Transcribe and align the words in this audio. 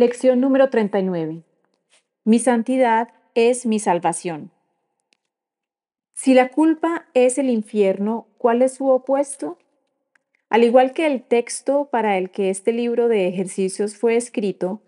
Lección 0.00 0.40
número 0.40 0.70
39. 0.70 1.42
Mi 2.24 2.38
santidad 2.38 3.08
es 3.34 3.66
mi 3.66 3.80
salvación. 3.80 4.52
Si 6.14 6.34
la 6.34 6.50
culpa 6.50 7.06
es 7.14 7.36
el 7.36 7.50
infierno, 7.50 8.28
¿cuál 8.38 8.62
es 8.62 8.74
su 8.74 8.86
opuesto? 8.86 9.58
Al 10.50 10.62
igual 10.62 10.92
que 10.92 11.08
el 11.08 11.24
texto 11.24 11.88
para 11.90 12.16
el 12.16 12.30
que 12.30 12.48
este 12.48 12.72
libro 12.72 13.08
de 13.08 13.26
ejercicios 13.26 13.96
fue 13.96 14.14
escrito, 14.14 14.82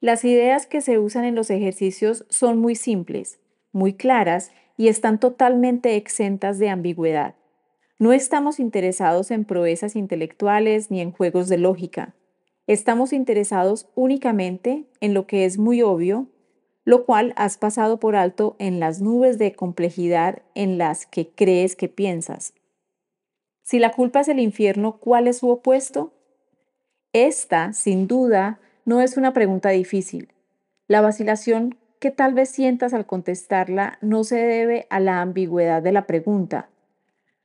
las 0.00 0.24
ideas 0.24 0.66
que 0.66 0.80
se 0.80 0.98
usan 0.98 1.26
en 1.26 1.34
los 1.34 1.50
ejercicios 1.50 2.24
son 2.30 2.58
muy 2.58 2.74
simples, 2.74 3.40
muy 3.70 3.92
claras 3.92 4.50
y 4.78 4.88
están 4.88 5.20
totalmente 5.20 5.96
exentas 5.96 6.58
de 6.58 6.70
ambigüedad. 6.70 7.34
No 7.98 8.14
estamos 8.14 8.58
interesados 8.58 9.30
en 9.30 9.44
proezas 9.44 9.94
intelectuales 9.94 10.90
ni 10.90 11.02
en 11.02 11.12
juegos 11.12 11.50
de 11.50 11.58
lógica. 11.58 12.14
Estamos 12.66 13.12
interesados 13.12 13.88
únicamente 13.94 14.86
en 15.00 15.12
lo 15.12 15.26
que 15.26 15.44
es 15.44 15.58
muy 15.58 15.82
obvio, 15.82 16.28
lo 16.84 17.04
cual 17.04 17.34
has 17.36 17.58
pasado 17.58 18.00
por 18.00 18.16
alto 18.16 18.56
en 18.58 18.80
las 18.80 19.02
nubes 19.02 19.38
de 19.38 19.52
complejidad 19.54 20.42
en 20.54 20.78
las 20.78 21.06
que 21.06 21.28
crees 21.28 21.76
que 21.76 21.88
piensas. 21.88 22.54
Si 23.62 23.78
la 23.78 23.92
culpa 23.92 24.20
es 24.20 24.28
el 24.28 24.40
infierno, 24.40 24.98
¿cuál 24.98 25.28
es 25.28 25.38
su 25.38 25.50
opuesto? 25.50 26.12
Esta, 27.12 27.72
sin 27.72 28.06
duda, 28.06 28.60
no 28.84 29.00
es 29.00 29.16
una 29.16 29.32
pregunta 29.32 29.70
difícil. 29.70 30.32
La 30.86 31.00
vacilación 31.00 31.78
que 31.98 32.10
tal 32.10 32.34
vez 32.34 32.50
sientas 32.50 32.92
al 32.92 33.06
contestarla 33.06 33.98
no 34.02 34.24
se 34.24 34.36
debe 34.36 34.86
a 34.90 35.00
la 35.00 35.20
ambigüedad 35.20 35.82
de 35.82 35.92
la 35.92 36.06
pregunta. 36.06 36.68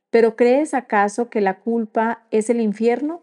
¿Pero 0.10 0.36
crees 0.36 0.74
acaso 0.74 1.30
que 1.30 1.40
la 1.40 1.60
culpa 1.60 2.26
es 2.32 2.50
el 2.50 2.60
infierno? 2.60 3.22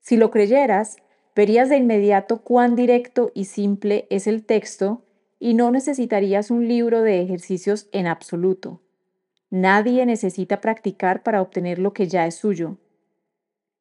Si 0.00 0.16
lo 0.16 0.30
creyeras, 0.30 0.96
verías 1.34 1.68
de 1.68 1.76
inmediato 1.76 2.42
cuán 2.42 2.76
directo 2.76 3.30
y 3.34 3.46
simple 3.46 4.06
es 4.10 4.26
el 4.26 4.44
texto 4.44 5.04
y 5.38 5.54
no 5.54 5.70
necesitarías 5.70 6.50
un 6.50 6.68
libro 6.68 7.02
de 7.02 7.22
ejercicios 7.22 7.88
en 7.92 8.06
absoluto. 8.06 8.82
Nadie 9.50 10.06
necesita 10.06 10.60
practicar 10.60 11.22
para 11.22 11.42
obtener 11.42 11.78
lo 11.78 11.92
que 11.92 12.06
ya 12.06 12.26
es 12.26 12.36
suyo. 12.36 12.76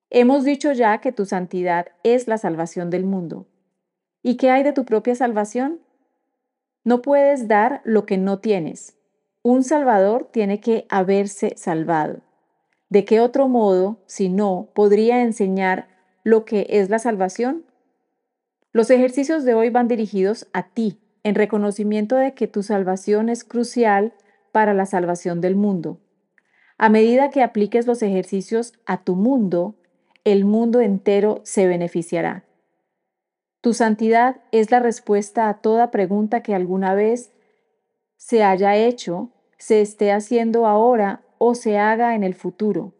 Hemos 0.09 0.43
dicho 0.43 0.71
ya 0.71 0.99
que 0.99 1.11
tu 1.11 1.25
santidad 1.25 1.87
es 2.03 2.27
la 2.27 2.37
salvación 2.39 2.89
del 2.89 3.05
mundo. 3.05 3.45
¿Y 4.23 4.37
qué 4.37 4.49
hay 4.49 4.63
de 4.63 4.73
tu 4.73 4.85
propia 4.85 5.13
salvación? 5.13 5.79
No 6.83 7.01
puedes 7.01 7.47
dar 7.47 7.81
lo 7.83 8.05
que 8.05 8.17
no 8.17 8.39
tienes. 8.39 8.97
Un 9.43 9.63
Salvador 9.63 10.29
tiene 10.31 10.59
que 10.59 10.85
haberse 10.89 11.53
salvado. 11.55 12.21
¿De 12.89 13.05
qué 13.05 13.21
otro 13.21 13.47
modo, 13.47 14.01
si 14.07 14.29
no, 14.29 14.69
podría 14.73 15.21
enseñar 15.21 15.87
lo 16.23 16.45
que 16.45 16.67
es 16.69 16.89
la 16.89 16.99
salvación? 16.99 17.65
Los 18.71 18.89
ejercicios 18.89 19.45
de 19.45 19.53
hoy 19.53 19.69
van 19.69 19.87
dirigidos 19.87 20.47
a 20.53 20.67
ti, 20.67 20.99
en 21.23 21.35
reconocimiento 21.35 22.15
de 22.15 22.33
que 22.33 22.47
tu 22.47 22.63
salvación 22.63 23.29
es 23.29 23.43
crucial 23.43 24.13
para 24.51 24.73
la 24.73 24.85
salvación 24.85 25.41
del 25.41 25.55
mundo. 25.55 25.99
A 26.77 26.89
medida 26.89 27.29
que 27.29 27.43
apliques 27.43 27.87
los 27.87 28.01
ejercicios 28.01 28.73
a 28.85 29.03
tu 29.03 29.15
mundo, 29.15 29.75
el 30.23 30.45
mundo 30.45 30.81
entero 30.81 31.41
se 31.43 31.67
beneficiará. 31.67 32.45
Tu 33.61 33.73
santidad 33.73 34.37
es 34.51 34.71
la 34.71 34.79
respuesta 34.79 35.49
a 35.49 35.55
toda 35.55 35.91
pregunta 35.91 36.41
que 36.41 36.55
alguna 36.55 36.93
vez 36.93 37.33
se 38.15 38.43
haya 38.43 38.75
hecho, 38.75 39.31
se 39.57 39.81
esté 39.81 40.11
haciendo 40.11 40.65
ahora 40.65 41.21
o 41.37 41.55
se 41.55 41.77
haga 41.77 42.15
en 42.15 42.23
el 42.23 42.35
futuro. 42.35 42.93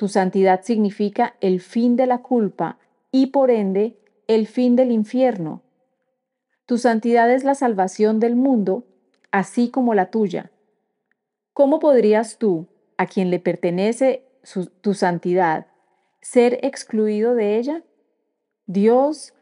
Tu 0.00 0.08
santidad 0.08 0.62
significa 0.62 1.34
el 1.42 1.60
fin 1.60 1.94
de 1.94 2.06
la 2.06 2.22
culpa 2.22 2.78
y 3.12 3.26
por 3.26 3.50
ende 3.50 3.98
el 4.28 4.46
fin 4.46 4.74
del 4.74 4.92
infierno. 4.92 5.60
Tu 6.64 6.78
santidad 6.78 7.30
es 7.30 7.44
la 7.44 7.54
salvación 7.54 8.18
del 8.18 8.34
mundo, 8.34 8.86
así 9.30 9.68
como 9.68 9.92
la 9.92 10.10
tuya. 10.10 10.52
¿Cómo 11.52 11.80
podrías 11.80 12.38
tú, 12.38 12.66
a 12.96 13.04
quien 13.04 13.28
le 13.28 13.40
pertenece 13.40 14.24
tu 14.80 14.94
santidad, 14.94 15.66
ser 16.22 16.60
excluido 16.62 17.34
de 17.34 17.58
ella? 17.58 17.84
Dios 18.64 19.34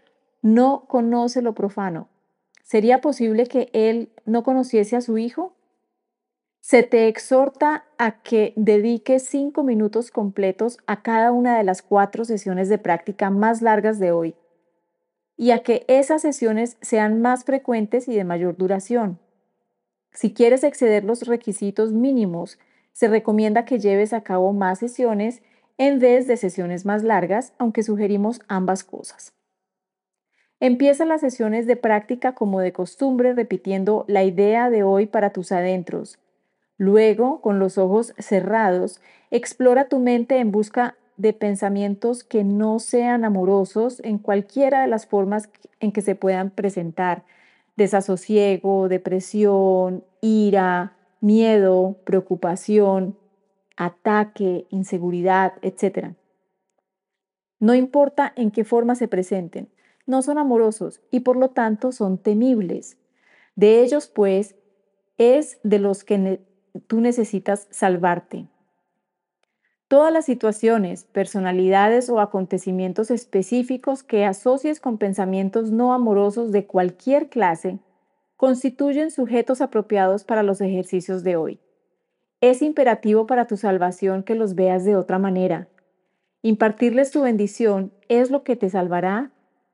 no 0.42 0.86
conoce 0.88 1.40
lo 1.40 1.54
profano. 1.54 2.08
¿Sería 2.64 3.00
posible 3.00 3.46
que 3.46 3.70
Él 3.72 4.10
no 4.24 4.42
conociese 4.42 4.96
a 4.96 5.02
su 5.02 5.18
Hijo? 5.18 5.54
Se 6.60 6.82
te 6.82 7.08
exhorta 7.08 7.86
a 7.96 8.22
que 8.22 8.52
dediques 8.56 9.22
cinco 9.22 9.62
minutos 9.62 10.10
completos 10.10 10.78
a 10.86 11.02
cada 11.02 11.32
una 11.32 11.56
de 11.56 11.64
las 11.64 11.82
cuatro 11.82 12.24
sesiones 12.24 12.68
de 12.68 12.78
práctica 12.78 13.30
más 13.30 13.62
largas 13.62 13.98
de 13.98 14.12
hoy 14.12 14.34
y 15.36 15.52
a 15.52 15.62
que 15.62 15.84
esas 15.86 16.20
sesiones 16.20 16.76
sean 16.80 17.22
más 17.22 17.44
frecuentes 17.44 18.08
y 18.08 18.14
de 18.16 18.24
mayor 18.24 18.56
duración. 18.56 19.20
Si 20.12 20.34
quieres 20.34 20.64
exceder 20.64 21.04
los 21.04 21.22
requisitos 21.22 21.92
mínimos, 21.92 22.58
se 22.92 23.06
recomienda 23.06 23.64
que 23.64 23.78
lleves 23.78 24.12
a 24.12 24.22
cabo 24.22 24.52
más 24.52 24.80
sesiones 24.80 25.42
en 25.78 26.00
vez 26.00 26.26
de 26.26 26.36
sesiones 26.36 26.84
más 26.84 27.04
largas, 27.04 27.54
aunque 27.56 27.84
sugerimos 27.84 28.40
ambas 28.48 28.82
cosas. 28.82 29.32
Empieza 30.58 31.04
las 31.04 31.20
sesiones 31.20 31.68
de 31.68 31.76
práctica 31.76 32.34
como 32.34 32.58
de 32.58 32.72
costumbre 32.72 33.32
repitiendo 33.32 34.04
la 34.08 34.24
idea 34.24 34.70
de 34.70 34.82
hoy 34.82 35.06
para 35.06 35.30
tus 35.30 35.52
adentros. 35.52 36.18
Luego, 36.78 37.40
con 37.40 37.58
los 37.58 37.76
ojos 37.76 38.14
cerrados, 38.18 39.00
explora 39.30 39.88
tu 39.88 39.98
mente 39.98 40.38
en 40.38 40.52
busca 40.52 40.96
de 41.16 41.32
pensamientos 41.32 42.22
que 42.22 42.44
no 42.44 42.78
sean 42.78 43.24
amorosos 43.24 44.00
en 44.04 44.18
cualquiera 44.18 44.82
de 44.82 44.86
las 44.86 45.06
formas 45.06 45.50
en 45.80 45.90
que 45.90 46.00
se 46.00 46.14
puedan 46.14 46.50
presentar. 46.50 47.24
Desasosiego, 47.76 48.88
depresión, 48.88 50.04
ira, 50.20 50.96
miedo, 51.20 51.96
preocupación, 52.04 53.18
ataque, 53.76 54.66
inseguridad, 54.70 55.54
etc. 55.62 56.14
No 57.58 57.74
importa 57.74 58.32
en 58.36 58.52
qué 58.52 58.64
forma 58.64 58.94
se 58.94 59.08
presenten, 59.08 59.68
no 60.06 60.22
son 60.22 60.38
amorosos 60.38 61.00
y 61.10 61.20
por 61.20 61.36
lo 61.36 61.50
tanto 61.50 61.90
son 61.90 62.18
temibles. 62.18 62.96
De 63.56 63.82
ellos, 63.82 64.06
pues, 64.06 64.54
es 65.18 65.58
de 65.64 65.80
los 65.80 66.04
que 66.04 66.40
tú 66.86 67.00
necesitas 67.00 67.66
salvarte. 67.70 68.46
Todas 69.88 70.12
las 70.12 70.26
situaciones, 70.26 71.04
personalidades 71.04 72.10
o 72.10 72.20
acontecimientos 72.20 73.10
específicos 73.10 74.02
que 74.02 74.26
asocies 74.26 74.80
con 74.80 74.98
pensamientos 74.98 75.70
no 75.70 75.94
amorosos 75.94 76.52
de 76.52 76.66
cualquier 76.66 77.30
clase 77.30 77.78
constituyen 78.36 79.10
sujetos 79.10 79.60
apropiados 79.62 80.24
para 80.24 80.42
los 80.42 80.60
ejercicios 80.60 81.24
de 81.24 81.36
hoy. 81.36 81.58
Es 82.40 82.62
imperativo 82.62 83.26
para 83.26 83.46
tu 83.46 83.56
salvación 83.56 84.22
que 84.22 84.34
los 84.34 84.54
veas 84.54 84.84
de 84.84 84.94
otra 84.94 85.18
manera. 85.18 85.68
Impartirles 86.42 87.10
tu 87.10 87.22
bendición 87.22 87.92
es 88.08 88.30
lo 88.30 88.44
que 88.44 88.56
te 88.56 88.70
salvará 88.70 89.32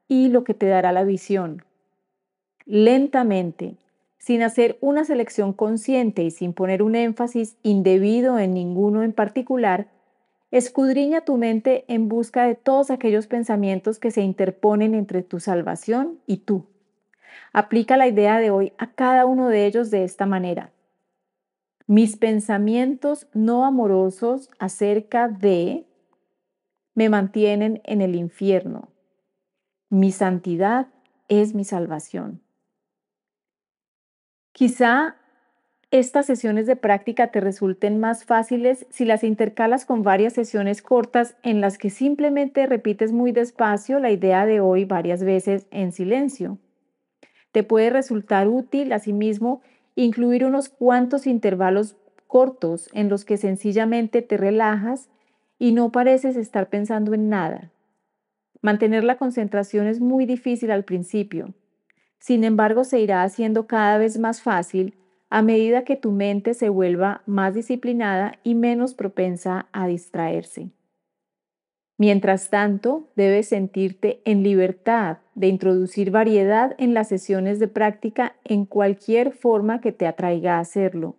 y 0.09 0.28
lo 0.28 0.44
que 0.44 0.54
te 0.54 0.66
dará 0.66 0.93
la 0.93 1.04
visión. 1.04 1.64
Lentamente, 2.64 3.76
sin 4.25 4.43
hacer 4.43 4.79
una 4.81 5.05
selección 5.05 5.53
consciente 5.53 6.23
y 6.23 6.31
sin 6.31 6.55
poner 6.55 6.83
un 6.83 6.95
énfasis 6.95 7.59
indebido 7.62 8.39
en 8.39 8.55
ninguno 8.55 9.03
en 9.03 9.12
particular, 9.12 9.89
escudriña 10.51 11.27
tu 11.27 11.37
mente 11.37 11.85
en 11.89 12.09
busca 12.09 12.47
de 12.47 12.55
todos 12.55 12.91
aquellos 12.91 13.27
pensamientos 13.27 13.99
que 13.99 14.11
se 14.11 14.23
interponen 14.23 14.95
entre 14.95 15.23
tu 15.23 15.41
salvación 15.41 16.21
y 16.27 16.39
tú. 16.39 16.65
Aplica 17.53 17.99
la 17.99 18.09
idea 18.09 18.39
de 18.39 18.51
hoy 18.51 18.73
a 18.79 18.93
cada 18.93 19.27
uno 19.27 19.51
de 19.51 19.67
ellos 19.67 19.91
de 19.91 20.05
esta 20.05 20.25
manera. 20.25 20.73
Mis 21.87 22.17
pensamientos 22.17 23.29
no 23.35 23.67
amorosos 23.67 24.49
acerca 24.59 25.29
de 25.29 25.85
me 26.95 27.11
mantienen 27.11 27.83
en 27.85 28.01
el 28.01 28.15
infierno. 28.15 28.89
Mi 29.91 30.12
santidad 30.12 30.87
es 31.29 31.55
mi 31.55 31.65
salvación. 31.65 32.44
Quizá 34.55 35.17
estas 35.91 36.27
sesiones 36.27 36.69
de 36.69 36.77
práctica 36.77 37.33
te 37.33 37.41
resulten 37.41 37.99
más 37.99 38.25
fáciles 38.25 38.87
si 38.89 39.05
las 39.05 39.25
intercalas 39.25 39.85
con 39.85 40.05
varias 40.05 40.33
sesiones 40.33 40.81
cortas 40.81 41.37
en 41.43 41.61
las 41.61 41.77
que 41.77 41.91
simplemente 41.91 42.65
repites 42.67 43.11
muy 43.11 43.33
despacio 43.33 43.99
la 43.99 44.12
idea 44.12 44.47
de 44.47 44.61
hoy 44.61 44.85
varias 44.85 45.25
veces 45.25 45.67
en 45.73 45.91
silencio. 45.91 46.59
Te 47.51 47.65
puede 47.65 47.91
resultar 47.91 48.47
útil 48.47 48.93
asimismo 48.93 49.61
incluir 49.97 50.45
unos 50.45 50.69
cuantos 50.69 51.27
intervalos 51.27 51.97
cortos 52.29 52.91
en 52.93 53.09
los 53.09 53.25
que 53.25 53.37
sencillamente 53.37 54.23
te 54.23 54.37
relajas 54.37 55.09
y 55.59 55.73
no 55.73 55.91
pareces 55.91 56.37
estar 56.37 56.69
pensando 56.69 57.12
en 57.12 57.29
nada. 57.29 57.73
Mantener 58.62 59.03
la 59.03 59.17
concentración 59.17 59.89
es 59.89 59.99
muy 59.99 60.27
difícil 60.27 60.71
al 60.71 60.85
principio. 60.85 61.55
Sin 62.19 62.44
embargo, 62.44 62.84
se 62.84 63.00
irá 63.00 63.22
haciendo 63.22 63.66
cada 63.66 63.99
vez 63.99 64.19
más 64.19 64.43
fácil 64.43 64.94
a 65.31 65.43
medida 65.43 65.84
que 65.84 65.96
tu 65.96 66.12
mente 66.12 66.55
se 66.55 66.69
vuelva 66.69 67.22
más 67.26 67.55
disciplinada 67.55 68.38
y 68.44 68.55
menos 68.55 68.94
propensa 68.94 69.66
a 69.72 69.87
distraerse. 69.88 70.70
Mientras 71.96 72.50
tanto, 72.50 73.08
debes 73.14 73.49
sentirte 73.49 74.20
en 74.25 74.43
libertad 74.43 75.19
de 75.34 75.46
introducir 75.46 76.11
variedad 76.11 76.75
en 76.78 76.94
las 76.94 77.08
sesiones 77.08 77.58
de 77.58 77.69
práctica 77.69 78.37
en 78.44 78.64
cualquier 78.64 79.32
forma 79.32 79.81
que 79.81 79.93
te 79.93 80.06
atraiga 80.06 80.56
a 80.56 80.60
hacerlo, 80.60 81.17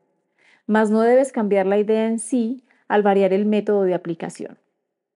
mas 0.67 0.91
no 0.91 1.01
debes 1.01 1.31
cambiar 1.31 1.65
la 1.65 1.77
idea 1.77 2.07
en 2.07 2.19
sí 2.19 2.63
al 2.87 3.03
variar 3.03 3.33
el 3.33 3.45
método 3.45 3.83
de 3.83 3.93
aplicación. 3.93 4.57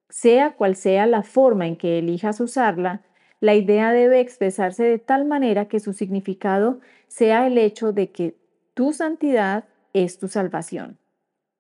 Sea 0.09 0.55
cual 0.55 0.75
sea 0.75 1.05
la 1.05 1.23
forma 1.23 1.67
en 1.67 1.75
que 1.75 1.99
elijas 1.99 2.39
usarla, 2.39 3.01
la 3.39 3.55
idea 3.55 3.91
debe 3.91 4.19
expresarse 4.19 4.83
de 4.83 4.99
tal 4.99 5.25
manera 5.25 5.67
que 5.67 5.79
su 5.79 5.93
significado 5.93 6.79
sea 7.07 7.47
el 7.47 7.57
hecho 7.57 7.93
de 7.93 8.11
que 8.11 8.35
tu 8.73 8.93
santidad 8.93 9.65
es 9.93 10.19
tu 10.19 10.27
salvación. 10.27 10.97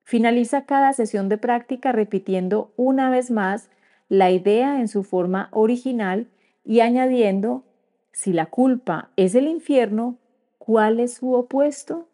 Finaliza 0.03 0.65
cada 0.65 0.93
sesión 0.93 1.29
de 1.29 1.37
práctica 1.37 1.91
repitiendo 1.91 2.73
una 2.75 3.09
vez 3.09 3.31
más 3.31 3.69
la 4.09 4.31
idea 4.31 4.79
en 4.79 4.87
su 4.87 5.03
forma 5.03 5.49
original 5.51 6.27
y 6.65 6.81
añadiendo, 6.81 7.63
si 8.11 8.33
la 8.33 8.47
culpa 8.47 9.11
es 9.15 9.35
el 9.35 9.47
infierno, 9.47 10.17
¿cuál 10.57 10.99
es 10.99 11.13
su 11.13 11.33
opuesto? 11.33 12.07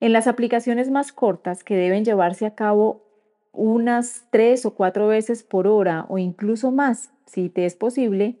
En 0.00 0.12
las 0.12 0.26
aplicaciones 0.26 0.90
más 0.90 1.12
cortas 1.12 1.64
que 1.64 1.76
deben 1.76 2.04
llevarse 2.04 2.44
a 2.44 2.54
cabo 2.54 3.02
unas 3.54 4.26
tres 4.30 4.66
o 4.66 4.74
cuatro 4.74 5.06
veces 5.08 5.42
por 5.42 5.66
hora 5.66 6.06
o 6.08 6.18
incluso 6.18 6.70
más, 6.70 7.12
si 7.26 7.48
te 7.48 7.64
es 7.64 7.74
posible, 7.74 8.38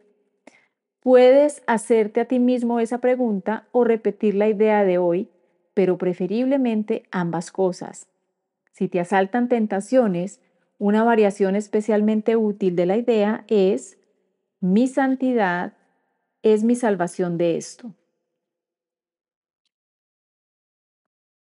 puedes 1.00 1.62
hacerte 1.66 2.20
a 2.20 2.24
ti 2.26 2.38
mismo 2.38 2.80
esa 2.80 2.98
pregunta 2.98 3.68
o 3.72 3.84
repetir 3.84 4.34
la 4.34 4.48
idea 4.48 4.84
de 4.84 4.98
hoy, 4.98 5.30
pero 5.72 5.98
preferiblemente 5.98 7.04
ambas 7.10 7.50
cosas. 7.50 8.08
Si 8.72 8.88
te 8.88 9.00
asaltan 9.00 9.48
tentaciones, 9.48 10.40
una 10.78 11.04
variación 11.04 11.56
especialmente 11.56 12.36
útil 12.36 12.74
de 12.74 12.86
la 12.86 12.96
idea 12.96 13.44
es, 13.48 13.98
mi 14.60 14.88
santidad 14.88 15.74
es 16.42 16.64
mi 16.64 16.74
salvación 16.74 17.38
de 17.38 17.56
esto. 17.56 17.94